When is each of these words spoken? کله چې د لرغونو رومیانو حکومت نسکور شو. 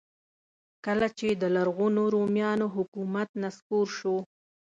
کله 0.85 1.07
چې 1.17 1.27
د 1.41 1.43
لرغونو 1.55 2.01
رومیانو 2.13 2.67
حکومت 2.75 3.29
نسکور 3.43 3.87
شو. 3.97 4.15